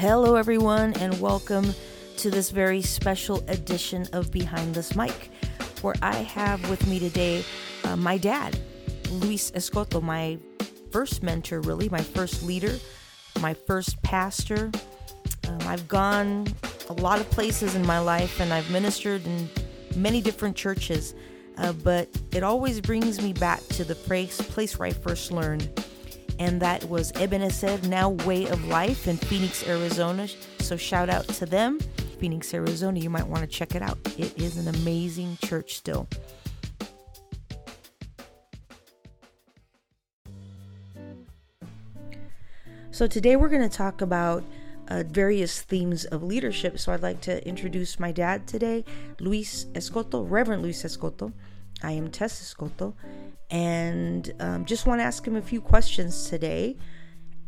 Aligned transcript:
Hello, 0.00 0.36
everyone, 0.36 0.94
and 0.94 1.20
welcome 1.20 1.74
to 2.16 2.30
this 2.30 2.50
very 2.50 2.80
special 2.80 3.44
edition 3.48 4.08
of 4.14 4.32
Behind 4.32 4.74
This 4.74 4.96
Mic, 4.96 5.30
where 5.82 5.94
I 6.00 6.14
have 6.14 6.70
with 6.70 6.86
me 6.86 6.98
today 6.98 7.44
uh, 7.84 7.96
my 7.96 8.16
dad, 8.16 8.58
Luis 9.10 9.50
Escoto, 9.50 10.02
my 10.02 10.38
first 10.90 11.22
mentor, 11.22 11.60
really, 11.60 11.90
my 11.90 12.00
first 12.00 12.42
leader, 12.42 12.78
my 13.42 13.52
first 13.52 14.02
pastor. 14.02 14.70
Um, 15.46 15.58
I've 15.66 15.86
gone 15.86 16.46
a 16.88 16.94
lot 16.94 17.20
of 17.20 17.30
places 17.30 17.74
in 17.74 17.86
my 17.86 17.98
life 17.98 18.40
and 18.40 18.54
I've 18.54 18.70
ministered 18.70 19.26
in 19.26 19.50
many 19.96 20.22
different 20.22 20.56
churches, 20.56 21.14
uh, 21.58 21.74
but 21.74 22.08
it 22.32 22.42
always 22.42 22.80
brings 22.80 23.20
me 23.20 23.34
back 23.34 23.60
to 23.74 23.84
the 23.84 23.96
place, 23.96 24.40
place 24.40 24.78
where 24.78 24.88
I 24.88 24.92
first 24.92 25.30
learned 25.30 25.68
and 26.40 26.60
that 26.62 26.82
was 26.86 27.12
Ebenezer, 27.12 27.78
now 27.86 28.08
Way 28.08 28.46
of 28.46 28.66
Life 28.66 29.06
in 29.06 29.18
Phoenix, 29.18 29.66
Arizona. 29.68 30.26
So 30.58 30.74
shout 30.74 31.10
out 31.10 31.28
to 31.28 31.44
them. 31.44 31.78
Phoenix, 32.18 32.52
Arizona, 32.54 32.98
you 32.98 33.10
might 33.10 33.26
want 33.26 33.42
to 33.42 33.46
check 33.46 33.74
it 33.74 33.82
out. 33.82 33.98
It 34.18 34.36
is 34.40 34.56
an 34.56 34.74
amazing 34.74 35.36
church 35.44 35.74
still. 35.74 36.08
So 42.90 43.06
today 43.06 43.36
we're 43.36 43.48
going 43.50 43.68
to 43.68 43.76
talk 43.76 44.00
about 44.00 44.42
uh, 44.88 45.04
various 45.06 45.60
themes 45.60 46.06
of 46.06 46.22
leadership. 46.22 46.78
So 46.78 46.92
I'd 46.92 47.02
like 47.02 47.20
to 47.22 47.46
introduce 47.46 48.00
my 48.00 48.12
dad 48.12 48.46
today, 48.46 48.86
Luis 49.20 49.66
Escoto, 49.74 50.26
Reverend 50.28 50.62
Luis 50.62 50.82
Escoto. 50.84 51.32
I 51.82 51.92
am 51.92 52.10
Tess 52.10 52.42
Escoto, 52.42 52.94
and 53.50 54.32
um, 54.40 54.64
just 54.64 54.86
want 54.86 55.00
to 55.00 55.04
ask 55.04 55.26
him 55.26 55.36
a 55.36 55.42
few 55.42 55.60
questions 55.60 56.28
today. 56.28 56.76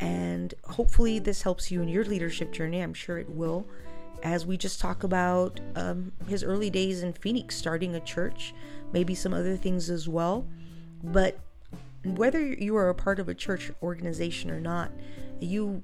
And 0.00 0.52
hopefully, 0.64 1.18
this 1.18 1.42
helps 1.42 1.70
you 1.70 1.80
in 1.82 1.88
your 1.88 2.04
leadership 2.04 2.50
journey. 2.50 2.80
I'm 2.80 2.94
sure 2.94 3.18
it 3.18 3.28
will, 3.28 3.66
as 4.22 4.44
we 4.44 4.56
just 4.56 4.80
talk 4.80 5.04
about 5.04 5.60
um, 5.76 6.12
his 6.26 6.42
early 6.42 6.70
days 6.70 7.02
in 7.02 7.12
Phoenix, 7.12 7.54
starting 7.56 7.94
a 7.94 8.00
church, 8.00 8.54
maybe 8.92 9.14
some 9.14 9.32
other 9.32 9.56
things 9.56 9.90
as 9.90 10.08
well. 10.08 10.46
But 11.04 11.38
whether 12.04 12.40
you 12.40 12.76
are 12.76 12.88
a 12.88 12.94
part 12.94 13.20
of 13.20 13.28
a 13.28 13.34
church 13.34 13.70
organization 13.82 14.50
or 14.50 14.60
not, 14.60 14.90
you 15.40 15.82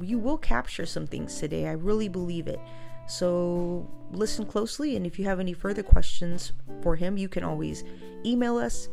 you 0.00 0.18
will 0.18 0.38
capture 0.38 0.86
some 0.86 1.06
things 1.06 1.40
today. 1.40 1.66
I 1.66 1.72
really 1.72 2.08
believe 2.08 2.46
it. 2.46 2.60
So 3.08 3.88
listen 4.12 4.44
closely, 4.44 4.94
and 4.94 5.06
if 5.06 5.18
you 5.18 5.24
have 5.24 5.40
any 5.40 5.54
further 5.54 5.82
questions 5.82 6.52
for 6.82 6.96
him, 6.96 7.16
you 7.16 7.28
can 7.28 7.42
always 7.42 7.82
email 8.24 8.58
us 8.58 8.88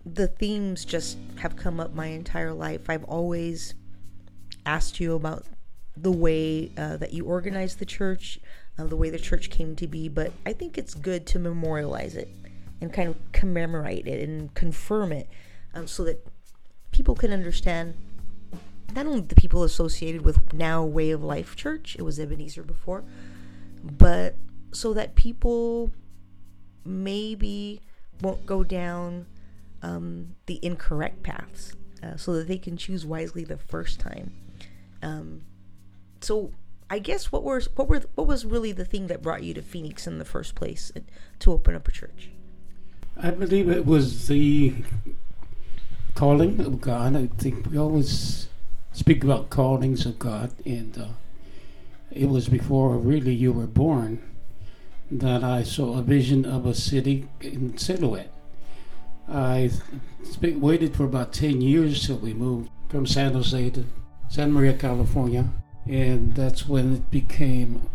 the 0.05 0.27
themes 0.27 0.85
just 0.85 1.17
have 1.37 1.55
come 1.55 1.79
up 1.79 1.93
my 1.93 2.07
entire 2.07 2.53
life. 2.53 2.89
I've 2.89 3.03
always 3.05 3.73
asked 4.65 4.99
you 4.99 5.15
about 5.15 5.45
the 5.97 6.11
way 6.11 6.71
uh, 6.77 6.97
that 6.97 7.13
you 7.13 7.25
organize 7.25 7.75
the 7.75 7.85
church, 7.85 8.39
uh, 8.77 8.85
the 8.85 8.95
way 8.95 9.09
the 9.09 9.19
church 9.19 9.49
came 9.49 9.75
to 9.77 9.87
be, 9.87 10.07
but 10.07 10.31
I 10.45 10.53
think 10.53 10.77
it's 10.77 10.93
good 10.93 11.25
to 11.27 11.39
memorialize 11.39 12.15
it 12.15 12.29
and 12.81 12.93
kind 12.93 13.09
of 13.09 13.15
commemorate 13.31 14.07
it 14.07 14.27
and 14.27 14.53
confirm 14.53 15.11
it 15.11 15.29
um, 15.73 15.87
so 15.87 16.03
that 16.03 16.25
people 16.91 17.15
can 17.15 17.31
understand 17.31 17.95
not 18.93 19.05
only 19.05 19.21
the 19.21 19.35
people 19.35 19.63
associated 19.63 20.21
with 20.21 20.53
now 20.53 20.83
Way 20.83 21.11
of 21.11 21.23
Life 21.23 21.55
Church, 21.55 21.95
it 21.97 22.03
was 22.03 22.19
Ebenezer 22.19 22.63
before, 22.63 23.03
but 23.83 24.35
so 24.71 24.93
that 24.93 25.15
people 25.15 25.91
maybe 26.83 27.81
won't 28.21 28.45
go 28.45 28.63
down 28.63 29.25
um, 29.85 30.35
the 30.47 30.59
incorrect 30.63 31.21
paths 31.21 31.73
uh, 32.01 32.17
so 32.17 32.33
that 32.33 32.47
they 32.47 32.57
can 32.57 32.75
choose 32.75 33.05
wisely 33.05 33.43
the 33.43 33.57
first 33.57 33.99
time. 33.99 34.33
Um, 35.03 35.43
so 36.21 36.51
I 36.89 36.99
guess 36.99 37.31
what 37.31 37.43
was 37.43 37.69
what 37.75 37.87
were 37.87 38.01
what 38.15 38.27
was 38.27 38.45
really 38.45 38.71
the 38.71 38.85
thing 38.85 39.07
that 39.07 39.21
brought 39.21 39.43
you 39.43 39.53
to 39.53 39.61
Phoenix 39.61 40.07
in 40.07 40.17
the 40.17 40.25
first 40.25 40.55
place 40.55 40.91
to 41.39 41.51
open 41.51 41.75
up 41.75 41.87
a 41.87 41.91
church? 41.91 42.29
I 43.15 43.29
believe 43.29 43.69
it 43.69 43.85
was 43.85 44.27
the 44.27 44.73
calling 46.15 46.59
of 46.59 46.81
God. 46.81 47.15
I 47.15 47.27
think 47.37 47.67
we 47.69 47.77
always 47.77 48.47
speak 48.91 49.23
about 49.23 49.49
callings 49.49 50.05
of 50.05 50.17
God, 50.17 50.51
and 50.65 50.97
uh, 50.97 51.07
it 52.11 52.29
was 52.29 52.49
before 52.49 52.97
really 52.97 53.33
you 53.33 53.51
were 53.51 53.67
born 53.67 54.21
that 55.11 55.43
I 55.43 55.61
saw 55.61 55.99
a 55.99 56.01
vision 56.01 56.43
of 56.45 56.65
a 56.65 56.73
city 56.73 57.27
in 57.39 57.77
silhouette. 57.77 58.34
I 59.27 59.71
waited 60.41 60.95
for 60.95 61.05
about 61.05 61.33
10 61.33 61.61
years 61.61 62.05
till 62.05 62.17
we 62.17 62.33
moved 62.33 62.69
from 62.89 63.05
San 63.05 63.33
Jose 63.33 63.69
to 63.71 63.85
Santa 64.29 64.51
Maria, 64.51 64.73
California 64.73 65.49
and 65.87 66.33
that's 66.33 66.67
when 66.67 66.95
it 66.95 67.11
became 67.11 67.89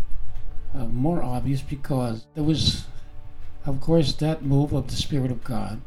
uh, 0.75 0.87
more 0.87 1.23
obvious 1.23 1.61
because 1.61 2.27
there 2.35 2.45
was, 2.45 2.85
of 3.67 3.81
course, 3.81 4.15
that 4.15 4.45
move 4.45 4.73
of 4.73 4.89
the 4.89 4.97
Spirit 4.97 5.31
of 5.31 5.43
God. 5.43 5.81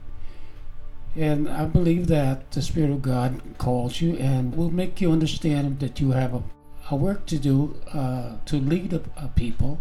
And 1.16 1.48
I 1.48 1.66
believe 1.66 2.08
that 2.08 2.52
the 2.52 2.62
Spirit 2.62 2.90
of 2.90 3.02
God 3.02 3.42
calls 3.58 4.02
you 4.02 4.18
and 4.18 4.56
will 4.56 4.72
make 4.72 5.00
you 5.00 5.12
understand 5.12 5.80
that 5.80 6.02
you 6.02 6.12
have 6.12 6.34
a, 6.34 6.44
a 6.90 6.96
work 6.96 7.25
to 7.28 7.38
do 7.38 7.80
uh, 7.94 8.38
to 8.46 8.58
lead 8.58 8.94
a, 8.94 9.02
a, 9.16 9.28
people 9.30 9.80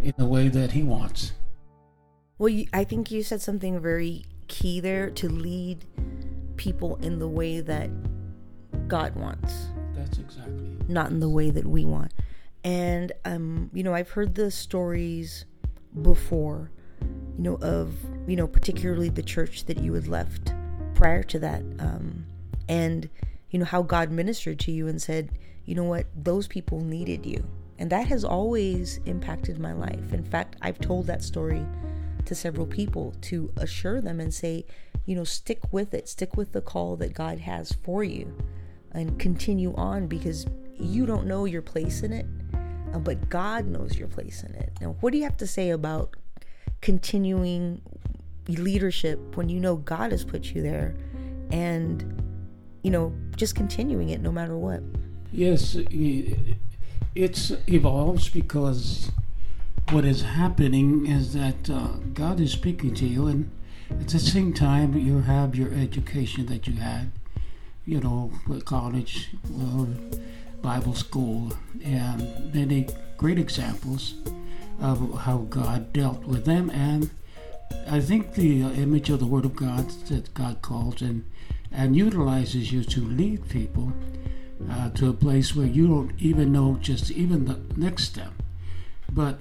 in 0.00 0.12
the 0.18 0.26
way 0.26 0.48
that 0.48 0.72
He 0.72 0.82
wants. 0.82 1.32
Well, 2.36 2.50
you, 2.50 2.66
I 2.72 2.84
think 2.84 3.10
you 3.10 3.22
said 3.22 3.40
something 3.40 3.80
very 3.80 4.26
key 4.48 4.80
there 4.80 5.10
to 5.10 5.28
lead 5.28 5.84
people 6.56 6.96
in 6.96 7.18
the 7.18 7.28
way 7.28 7.60
that 7.60 7.90
God 8.88 9.14
wants. 9.14 9.68
That's 9.94 10.18
exactly. 10.18 10.76
Not 10.88 11.10
in 11.10 11.20
the 11.20 11.28
way 11.28 11.50
that 11.50 11.66
we 11.66 11.84
want. 11.84 12.12
And 12.64 13.12
um, 13.24 13.70
you 13.72 13.82
know, 13.82 13.94
I've 13.94 14.10
heard 14.10 14.34
the 14.34 14.50
stories 14.50 15.44
before, 16.02 16.70
you 17.00 17.44
know, 17.44 17.54
of 17.56 17.94
you 18.26 18.36
know, 18.36 18.46
particularly 18.46 19.08
the 19.08 19.22
church 19.22 19.64
that 19.66 19.78
you 19.78 19.94
had 19.94 20.08
left 20.08 20.52
prior 20.94 21.22
to 21.22 21.38
that, 21.38 21.62
um, 21.78 22.26
and 22.68 23.08
you 23.50 23.58
know 23.58 23.64
how 23.64 23.82
God 23.82 24.10
ministered 24.10 24.58
to 24.60 24.72
you 24.72 24.88
and 24.88 25.00
said, 25.00 25.30
you 25.64 25.74
know 25.74 25.84
what, 25.84 26.06
those 26.16 26.48
people 26.48 26.80
needed 26.80 27.24
you, 27.24 27.42
and 27.78 27.90
that 27.90 28.06
has 28.08 28.24
always 28.24 28.98
impacted 29.06 29.58
my 29.58 29.72
life. 29.72 30.12
In 30.12 30.24
fact, 30.24 30.56
I've 30.60 30.80
told 30.80 31.06
that 31.06 31.22
story 31.22 31.64
to 32.28 32.34
several 32.34 32.66
people 32.66 33.14
to 33.22 33.52
assure 33.56 34.00
them 34.00 34.20
and 34.20 34.32
say, 34.32 34.64
you 35.06 35.16
know, 35.16 35.24
stick 35.24 35.60
with 35.72 35.94
it, 35.94 36.08
stick 36.08 36.36
with 36.36 36.52
the 36.52 36.60
call 36.60 36.96
that 36.96 37.14
God 37.14 37.38
has 37.38 37.72
for 37.82 38.04
you 38.04 38.36
and 38.92 39.18
continue 39.18 39.74
on 39.74 40.06
because 40.06 40.46
you 40.78 41.06
don't 41.06 41.26
know 41.26 41.44
your 41.44 41.62
place 41.62 42.02
in 42.02 42.12
it, 42.12 42.26
uh, 42.94 42.98
but 42.98 43.28
God 43.28 43.66
knows 43.66 43.98
your 43.98 44.08
place 44.08 44.42
in 44.42 44.54
it. 44.54 44.70
Now, 44.80 44.96
what 45.00 45.12
do 45.12 45.18
you 45.18 45.24
have 45.24 45.36
to 45.38 45.46
say 45.46 45.70
about 45.70 46.16
continuing 46.80 47.82
leadership 48.46 49.36
when 49.36 49.48
you 49.48 49.60
know 49.60 49.76
God 49.76 50.12
has 50.12 50.24
put 50.24 50.54
you 50.54 50.62
there 50.62 50.94
and, 51.50 52.22
you 52.82 52.90
know, 52.90 53.12
just 53.36 53.54
continuing 53.54 54.10
it 54.10 54.20
no 54.20 54.30
matter 54.30 54.56
what? 54.56 54.82
Yes, 55.32 55.74
it 55.74 56.56
evolves 57.66 58.28
because 58.28 59.10
what 59.90 60.04
is 60.04 60.22
happening 60.22 61.06
is 61.06 61.32
that 61.32 61.70
uh, 61.70 61.88
God 62.12 62.40
is 62.40 62.52
speaking 62.52 62.94
to 62.94 63.06
you, 63.06 63.26
and 63.26 63.50
at 63.90 64.08
the 64.08 64.18
same 64.18 64.52
time, 64.52 64.96
you 64.96 65.20
have 65.20 65.54
your 65.54 65.72
education 65.72 66.46
that 66.46 66.66
you 66.66 66.74
had 66.74 67.10
you 67.88 68.00
know, 68.00 68.30
college 68.66 69.30
or 69.58 69.86
Bible 70.60 70.94
school, 70.94 71.54
and 71.82 72.52
many 72.52 72.86
great 73.16 73.38
examples 73.38 74.14
of 74.78 75.20
how 75.20 75.38
God 75.48 75.90
dealt 75.94 76.22
with 76.24 76.44
them. 76.44 76.68
And 76.68 77.10
I 77.90 78.00
think 78.00 78.34
the 78.34 78.64
uh, 78.64 78.70
image 78.72 79.08
of 79.08 79.20
the 79.20 79.26
Word 79.26 79.46
of 79.46 79.56
God 79.56 79.88
that 80.08 80.34
God 80.34 80.60
calls 80.60 81.00
and 81.00 81.24
and 81.72 81.96
utilizes 81.96 82.72
you 82.72 82.84
to 82.84 83.00
lead 83.00 83.48
people 83.48 83.92
uh, 84.70 84.90
to 84.90 85.08
a 85.08 85.12
place 85.14 85.54
where 85.56 85.66
you 85.66 85.86
don't 85.86 86.12
even 86.18 86.52
know 86.52 86.78
just 86.80 87.10
even 87.10 87.46
the 87.46 87.58
next 87.74 88.04
step. 88.04 88.32
But 89.10 89.40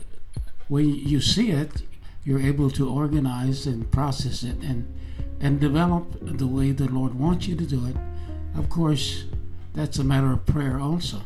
when 0.68 0.94
you 0.94 1.22
see 1.22 1.52
it, 1.52 1.84
you're 2.24 2.42
able 2.42 2.70
to 2.72 2.90
organize 2.90 3.66
and 3.66 3.92
process 3.92 4.44
it 4.44 4.58
and 4.58 4.94
and 5.40 5.60
develop 5.60 6.18
the 6.22 6.48
way 6.48 6.72
the 6.72 6.88
Lord 6.88 7.14
wants 7.14 7.48
you 7.48 7.56
to 7.56 7.66
do 7.66 7.86
it 7.86 7.96
of 8.58 8.70
course, 8.70 9.26
that's 9.76 10.00
a 10.00 10.04
matter 10.04 10.34
of 10.34 10.46
prayer 10.48 10.80
also. 10.80 11.22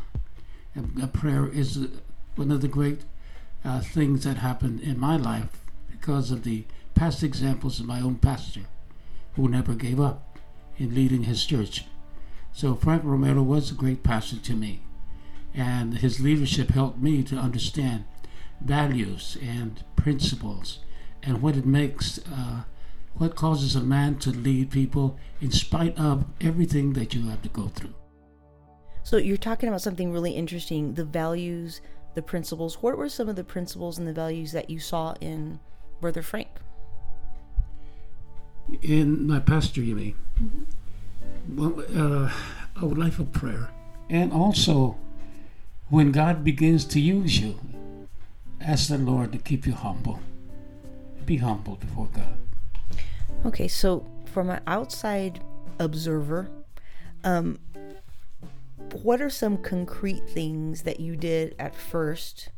And 0.74 1.12
prayer 1.14 1.48
is 1.48 1.88
one 2.36 2.50
of 2.50 2.60
the 2.60 2.68
great 2.68 3.00
uh, 3.64 3.80
things 3.80 4.24
that 4.24 4.36
happened 4.36 4.80
in 4.80 5.00
my 5.00 5.16
life 5.16 5.64
because 5.90 6.30
of 6.30 6.44
the 6.44 6.64
past 6.94 7.22
examples 7.22 7.80
of 7.80 7.86
my 7.86 8.00
own 8.00 8.16
pastor. 8.16 8.62
who 9.36 9.48
never 9.48 9.72
gave 9.72 9.98
up 9.98 10.38
in 10.76 10.94
leading 10.94 11.22
his 11.22 11.46
church. 11.46 11.86
So 12.52 12.74
Frank 12.74 13.02
Romero 13.02 13.42
was 13.42 13.70
a 13.70 13.74
great 13.74 14.02
pastor 14.02 14.36
to 14.36 14.54
me, 14.54 14.82
and 15.54 15.98
his 15.98 16.20
leadership 16.20 16.68
helped 16.68 16.98
me 16.98 17.22
to 17.22 17.36
understand 17.36 18.04
values 18.60 19.36
and 19.42 19.82
principles 19.96 20.80
and 21.22 21.40
what 21.40 21.56
it 21.56 21.66
makes, 21.66 22.18
uh, 22.18 22.62
what 23.14 23.36
causes 23.36 23.76
a 23.76 23.80
man 23.80 24.16
to 24.18 24.30
lead 24.30 24.70
people 24.70 25.18
in 25.40 25.50
spite 25.50 25.96
of 25.98 26.24
everything 26.40 26.92
that 26.94 27.14
you 27.14 27.28
have 27.28 27.42
to 27.42 27.48
go 27.48 27.68
through. 27.68 27.94
So 29.04 29.16
you're 29.16 29.36
talking 29.36 29.68
about 29.68 29.82
something 29.82 30.12
really 30.12 30.32
interesting 30.32 30.94
the 30.94 31.04
values, 31.04 31.80
the 32.14 32.22
principles. 32.22 32.82
What 32.82 32.96
were 32.96 33.08
some 33.08 33.28
of 33.28 33.36
the 33.36 33.44
principles 33.44 33.98
and 33.98 34.06
the 34.06 34.12
values 34.12 34.52
that 34.52 34.70
you 34.70 34.78
saw 34.78 35.14
in 35.20 35.58
Brother 36.00 36.22
Frank? 36.22 36.48
In 38.80 39.26
my 39.26 39.40
pastor, 39.40 39.82
you 39.82 39.96
mean? 39.96 40.14
Mm-hmm. 40.40 40.62
Well, 41.56 41.84
uh, 41.96 42.32
a 42.80 42.86
life 42.86 43.18
of 43.18 43.32
prayer. 43.32 43.70
And 44.08 44.32
also, 44.32 44.96
when 45.88 46.12
God 46.12 46.44
begins 46.44 46.84
to 46.86 47.00
use 47.00 47.40
you, 47.40 47.58
ask 48.64 48.88
the 48.88 48.98
Lord 48.98 49.32
to 49.32 49.38
keep 49.38 49.66
you 49.66 49.72
humble. 49.72 50.20
Be 51.26 51.36
humble 51.36 51.76
before 51.76 52.08
God. 52.12 52.36
Okay, 53.44 53.68
so 53.68 54.06
from 54.26 54.50
an 54.50 54.60
outside 54.66 55.42
observer, 55.78 56.48
um, 57.24 57.58
what 59.02 59.20
are 59.20 59.30
some 59.30 59.56
concrete 59.56 60.28
things 60.28 60.82
that 60.82 61.00
you 61.00 61.16
did 61.16 61.54
at 61.58 61.74
first 61.74 62.50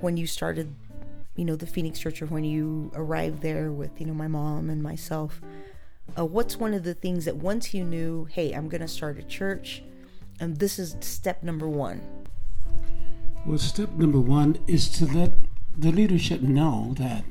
when 0.00 0.16
you 0.16 0.26
started, 0.26 0.74
you 1.36 1.44
know, 1.44 1.56
the 1.56 1.66
Phoenix 1.66 1.98
Church 1.98 2.20
or 2.20 2.26
when 2.26 2.44
you 2.44 2.90
arrived 2.94 3.42
there 3.42 3.70
with, 3.70 4.00
you 4.00 4.06
know, 4.06 4.14
my 4.14 4.28
mom 4.28 4.68
and 4.68 4.82
myself? 4.82 5.40
Uh, 6.18 6.24
what's 6.24 6.56
one 6.56 6.74
of 6.74 6.82
the 6.82 6.94
things 6.94 7.24
that 7.24 7.36
once 7.36 7.72
you 7.72 7.84
knew, 7.84 8.26
hey, 8.26 8.52
I'm 8.52 8.68
going 8.68 8.80
to 8.80 8.88
start 8.88 9.18
a 9.18 9.22
church, 9.22 9.82
and 10.40 10.58
this 10.58 10.78
is 10.78 10.96
step 11.00 11.42
number 11.42 11.68
one? 11.68 12.02
Well, 13.46 13.58
step 13.58 13.90
number 13.90 14.20
one 14.20 14.58
is 14.66 14.88
to 14.98 15.04
let 15.04 15.32
the 15.76 15.92
leadership 15.92 16.40
know 16.40 16.94
that 16.96 17.24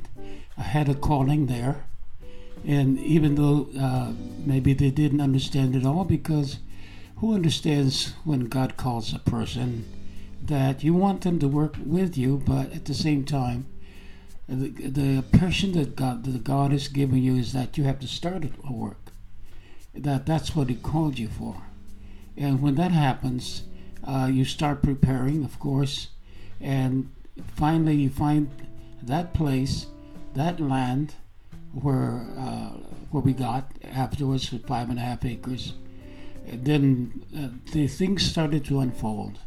I 0.55 0.61
had 0.61 0.87
a 0.87 0.93
calling 0.93 1.47
there. 1.47 1.85
And 2.63 2.99
even 2.99 3.33
though 3.33 3.67
uh, 3.79 4.13
maybe 4.45 4.73
they 4.73 4.91
didn't 4.91 5.21
understand 5.21 5.75
it 5.75 5.87
all, 5.87 6.05
because 6.05 6.59
who 7.17 7.33
understands 7.33 8.13
when 8.25 8.41
God 8.45 8.77
calls 8.77 9.11
a 9.11 9.19
person 9.19 9.85
that 10.39 10.83
you 10.83 10.93
want 10.93 11.21
them 11.21 11.39
to 11.39 11.47
work 11.47 11.77
with 11.83 12.15
you, 12.15 12.43
but 12.45 12.71
at 12.73 12.85
the 12.85 12.93
same 12.93 13.25
time, 13.25 13.65
the, 14.47 14.69
the 14.69 15.09
impression 15.15 15.71
that 15.71 15.95
God 15.95 16.25
that 16.25 16.43
God 16.43 16.71
has 16.71 16.89
given 16.89 17.23
you 17.23 17.37
is 17.37 17.53
that 17.53 17.77
you 17.77 17.85
have 17.85 17.99
to 17.99 18.07
start 18.07 18.45
a 18.63 18.71
work. 18.71 19.11
That 19.95 20.27
that's 20.27 20.55
what 20.55 20.69
He 20.69 20.75
called 20.75 21.17
you 21.17 21.29
for, 21.29 21.63
and 22.37 22.61
when 22.61 22.75
that 22.75 22.91
happens, 22.91 23.63
uh, 24.05 24.29
you 24.31 24.45
start 24.45 24.81
preparing, 24.81 25.43
of 25.43 25.59
course, 25.59 26.09
and 26.59 27.09
finally 27.55 27.95
you 27.95 28.09
find 28.09 28.49
that 29.01 29.33
place, 29.33 29.87
that 30.33 30.59
land, 30.59 31.15
where 31.73 32.25
uh, 32.37 32.69
where 33.11 33.21
we 33.21 33.33
got 33.33 33.71
afterwards 33.83 34.51
with 34.51 34.65
five 34.65 34.89
and 34.89 34.99
a 34.99 35.01
half 35.01 35.25
acres 35.25 35.73
then 36.45 37.23
uh, 37.35 37.49
the 37.71 37.87
things 37.87 38.23
started 38.23 38.65
to 38.65 38.79
unfold 38.79 39.39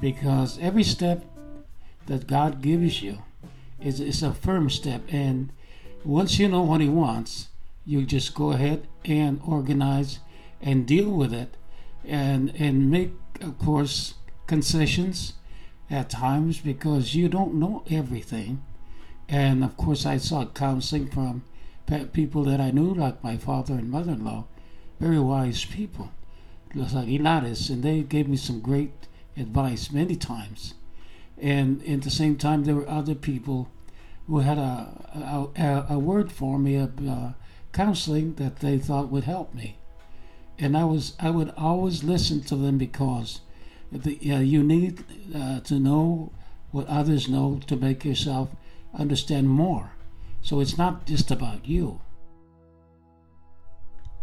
because 0.00 0.58
every 0.58 0.82
step 0.82 1.24
that 2.06 2.26
God 2.26 2.62
gives 2.62 3.02
you 3.02 3.18
is, 3.80 4.00
is 4.00 4.22
a 4.22 4.32
firm 4.32 4.70
step. 4.70 5.02
And 5.08 5.52
once 6.04 6.38
you 6.38 6.48
know 6.48 6.62
what 6.62 6.80
He 6.80 6.88
wants, 6.88 7.48
you 7.84 8.04
just 8.04 8.34
go 8.34 8.52
ahead 8.52 8.86
and 9.04 9.40
organize 9.46 10.18
and 10.60 10.86
deal 10.86 11.10
with 11.10 11.32
it 11.32 11.56
and, 12.04 12.52
and 12.58 12.90
make, 12.90 13.12
of 13.40 13.58
course, 13.58 14.14
concessions 14.46 15.34
at 15.90 16.10
times 16.10 16.58
because 16.58 17.14
you 17.14 17.28
don't 17.28 17.54
know 17.54 17.84
everything. 17.90 18.62
And 19.28 19.64
of 19.64 19.76
course, 19.76 20.04
I 20.04 20.18
sought 20.18 20.54
counseling 20.54 21.08
from 21.10 21.44
people 22.12 22.44
that 22.44 22.60
I 22.60 22.70
knew, 22.70 22.94
like 22.94 23.22
my 23.22 23.36
father 23.36 23.74
and 23.74 23.90
mother 23.90 24.12
in 24.12 24.24
law, 24.24 24.46
very 25.00 25.18
wise 25.18 25.64
people, 25.64 26.10
like 26.74 26.92
Aguilares, 26.92 27.70
and 27.70 27.82
they 27.82 28.02
gave 28.02 28.28
me 28.28 28.36
some 28.36 28.60
great 28.60 28.92
advice 29.36 29.90
many 29.90 30.16
times. 30.16 30.74
And 31.38 31.86
at 31.86 32.02
the 32.02 32.10
same 32.10 32.36
time, 32.36 32.64
there 32.64 32.76
were 32.76 32.88
other 32.88 33.14
people 33.14 33.68
who 34.26 34.38
had 34.38 34.58
a, 34.58 35.50
a, 35.56 35.94
a 35.94 35.98
word 35.98 36.30
for 36.30 36.58
me 36.58 36.76
of 36.76 37.08
uh, 37.08 37.32
counseling 37.72 38.34
that 38.34 38.60
they 38.60 38.78
thought 38.78 39.10
would 39.10 39.24
help 39.24 39.54
me. 39.54 39.76
And 40.58 40.76
I 40.76 40.84
was 40.84 41.14
I 41.18 41.30
would 41.30 41.52
always 41.56 42.04
listen 42.04 42.42
to 42.42 42.56
them 42.56 42.78
because 42.78 43.40
the, 43.90 44.18
uh, 44.32 44.38
you 44.38 44.62
need 44.62 45.04
uh, 45.34 45.60
to 45.60 45.78
know 45.78 46.32
what 46.70 46.86
others 46.86 47.28
know 47.28 47.60
to 47.66 47.76
make 47.76 48.04
yourself 48.04 48.48
understand 48.94 49.48
more. 49.48 49.92
So 50.40 50.60
it's 50.60 50.78
not 50.78 51.06
just 51.06 51.30
about 51.30 51.66
you. 51.66 52.00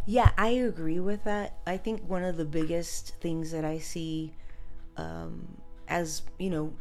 Yeah, 0.05 0.31
I 0.37 0.49
agree 0.49 0.99
with 0.99 1.23
that. 1.25 1.59
I 1.67 1.77
think 1.77 2.01
one 2.09 2.23
of 2.23 2.35
the 2.35 2.45
biggest 2.45 3.15
things 3.21 3.51
that 3.51 3.63
I 3.63 3.77
see 3.77 4.33
um, 4.97 5.47
as, 5.87 6.23
you 6.39 6.49
know, 6.49 6.73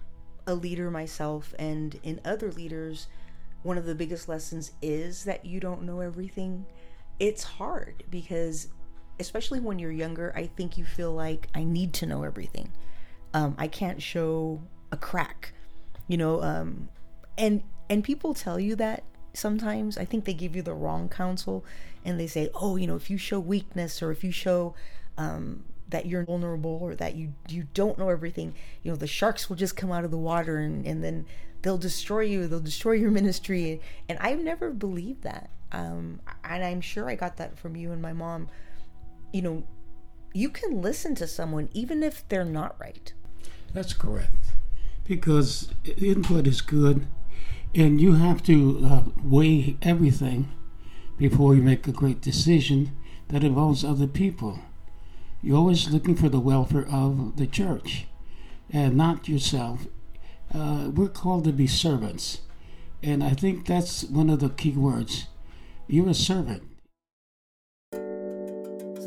a 0.46 0.54
leader 0.54 0.90
myself 0.90 1.54
and 1.58 2.00
in 2.02 2.20
other 2.24 2.50
leaders, 2.50 3.06
one 3.62 3.76
of 3.76 3.84
the 3.84 3.94
biggest 3.94 4.28
lessons 4.28 4.72
is 4.80 5.24
that 5.24 5.44
you 5.44 5.60
don't 5.60 5.82
know 5.82 6.00
everything. 6.00 6.64
It's 7.20 7.42
hard 7.42 8.04
because, 8.10 8.68
especially 9.20 9.61
when 9.61 9.79
you're 9.79 9.93
younger, 9.93 10.32
I 10.37 10.47
think 10.47 10.79
you 10.79 10.85
feel 10.85 11.12
like 11.12 11.49
I 11.55 11.65
need 11.65 11.93
to 11.94 12.06
know 12.06 12.23
everything. 12.25 12.73
Um, 13.35 13.55
I 13.59 13.69
can't 13.69 14.03
show 14.03 14.61
a 14.91 14.97
crack, 14.97 15.53
you 16.06 16.17
know, 16.17 16.43
um, 16.43 16.88
and 17.37 17.62
and 17.91 18.05
people 18.05 18.35
tell 18.35 18.59
you 18.59 18.76
that 18.76 19.05
sometimes. 19.35 19.99
I 19.99 20.05
think 20.05 20.25
they 20.25 20.35
give 20.35 20.56
you 20.56 20.62
the 20.62 20.75
wrong 20.75 21.09
counsel 21.09 21.65
and 22.05 22.19
they 22.19 22.26
say, 22.26 22.50
oh, 22.55 22.76
you 22.76 22.87
know, 22.87 22.97
if 22.97 23.11
you 23.11 23.19
show 23.19 23.41
weakness 23.41 24.03
or 24.03 24.11
if 24.11 24.25
you 24.25 24.31
show 24.31 24.75
um, 25.17 25.65
that 25.88 26.06
you're 26.06 26.25
vulnerable 26.25 26.79
or 26.82 26.94
that 26.97 27.15
you 27.15 27.32
you 27.49 27.67
don't 27.75 27.99
know 27.99 28.09
everything, 28.09 28.55
you 28.82 28.91
know, 28.91 28.97
the 28.97 29.06
sharks 29.06 29.49
will 29.49 29.56
just 29.56 29.76
come 29.76 29.93
out 29.93 30.05
of 30.05 30.11
the 30.11 30.19
water 30.19 30.59
and, 30.59 30.87
and 30.87 31.03
then 31.03 31.26
they'll 31.62 31.79
destroy 31.79 32.20
you, 32.20 32.47
they'll 32.47 32.61
destroy 32.61 32.93
your 32.93 33.11
ministry. 33.20 33.81
And 34.09 34.19
I've 34.20 34.41
never 34.41 34.70
believed 34.70 35.22
that. 35.22 35.51
Um, 35.70 36.20
and 36.44 36.65
I'm 36.65 36.81
sure 36.81 37.08
I 37.08 37.15
got 37.15 37.37
that 37.37 37.58
from 37.58 37.77
you 37.77 37.93
and 37.93 38.01
my 38.01 38.13
mom. 38.13 38.48
You 39.32 39.43
know, 39.43 39.63
you 40.32 40.49
can 40.49 40.82
listen 40.82 41.15
to 41.17 41.27
someone 41.27 41.69
even 41.73 42.03
if 42.03 42.29
they're 42.29 42.44
not 42.44 42.77
right. 42.81 43.13
That's 43.73 43.93
correct. 43.93 44.35
Because 45.05 45.73
input 45.85 46.47
is 46.47 46.61
good 46.61 47.06
and 47.75 48.01
you 48.01 48.15
have 48.15 48.43
to 48.44 48.81
uh, 48.85 49.03
weigh 49.23 49.77
everything 49.82 50.49
before 51.17 51.55
you 51.55 51.63
make 51.63 51.87
a 51.87 51.93
great 51.93 52.20
decision 52.20 52.97
that 53.29 53.44
involves 53.44 53.85
other 53.85 54.06
people. 54.06 54.61
You're 55.43 55.58
always 55.58 55.91
looking 55.91 56.17
for 56.17 56.29
the 56.29 56.41
welfare 56.41 56.87
of 56.91 57.37
the 57.37 57.47
church 57.47 58.06
and 58.70 58.97
not 58.97 59.29
yourself. 59.29 59.87
Uh, 60.53 60.91
we're 60.93 61.08
called 61.08 61.44
to 61.44 61.53
be 61.53 61.67
servants. 61.67 62.41
And 63.03 63.23
I 63.23 63.31
think 63.31 63.67
that's 63.67 64.05
one 64.05 64.31
of 64.31 64.41
the 64.41 64.49
key 64.49 64.73
words. 64.73 65.27
You're 65.87 66.08
a 66.08 66.15
servant. 66.15 66.68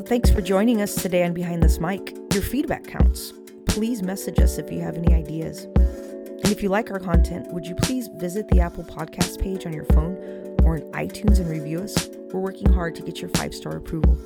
Thanks 0.06 0.30
for 0.30 0.42
joining 0.42 0.82
us 0.82 0.94
today 0.94 1.22
on 1.22 1.32
Behind 1.32 1.62
This 1.62 1.78
Mic. 1.78 2.16
Your 2.32 2.42
feedback 2.42 2.84
counts. 2.84 3.32
Please 3.66 4.02
message 4.02 4.40
us 4.40 4.58
if 4.58 4.70
you 4.70 4.80
have 4.80 4.96
any 4.96 5.14
ideas. 5.14 5.64
And 5.64 6.48
if 6.48 6.62
you 6.62 6.68
like 6.68 6.90
our 6.90 6.98
content, 6.98 7.52
would 7.52 7.64
you 7.64 7.74
please 7.76 8.08
visit 8.16 8.48
the 8.48 8.60
Apple 8.60 8.84
Podcast 8.84 9.40
page 9.40 9.64
on 9.64 9.72
your 9.72 9.84
phone 9.86 10.16
or 10.64 10.76
in 10.76 10.82
iTunes 10.90 11.38
and 11.38 11.48
review 11.48 11.80
us? 11.80 12.08
We're 12.32 12.40
working 12.40 12.70
hard 12.72 12.96
to 12.96 13.02
get 13.02 13.20
your 13.20 13.30
five 13.30 13.54
star 13.54 13.76
approval. 13.76 14.18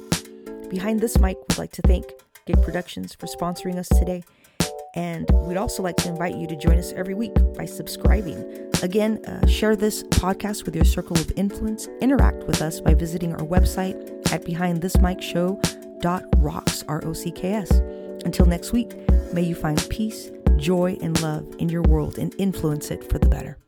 Behind 0.70 0.98
this 0.98 1.18
mic, 1.18 1.36
we'd 1.48 1.58
like 1.58 1.72
to 1.72 1.82
thank 1.82 2.06
Gig 2.46 2.60
Productions 2.62 3.14
for 3.14 3.26
sponsoring 3.26 3.76
us 3.76 3.88
today. 3.88 4.24
And 4.96 5.30
we'd 5.30 5.58
also 5.58 5.82
like 5.82 5.96
to 5.98 6.08
invite 6.08 6.36
you 6.36 6.46
to 6.46 6.56
join 6.56 6.78
us 6.78 6.92
every 6.92 7.12
week 7.14 7.34
by 7.56 7.66
subscribing. 7.66 8.70
Again, 8.82 9.22
uh, 9.26 9.46
share 9.46 9.76
this 9.76 10.02
podcast 10.04 10.64
with 10.64 10.74
your 10.74 10.86
circle 10.86 11.18
of 11.18 11.30
influence. 11.36 11.86
Interact 12.00 12.44
with 12.44 12.62
us 12.62 12.80
by 12.80 12.94
visiting 12.94 13.34
our 13.34 13.46
website 13.46 13.94
at 14.32 14.42
behindthismicshow.rocks, 14.44 16.84
R-O-C-K-S. 16.88 17.70
Until 18.24 18.46
next 18.46 18.72
week, 18.72 18.96
may 19.32 19.42
you 19.42 19.54
find 19.54 19.86
peace, 19.90 20.30
joy, 20.56 20.96
and 21.02 21.20
love 21.20 21.46
in 21.58 21.68
your 21.68 21.82
world 21.82 22.16
and 22.18 22.34
influence 22.38 22.90
it 22.90 23.04
for 23.10 23.18
the 23.18 23.28
better. 23.28 23.58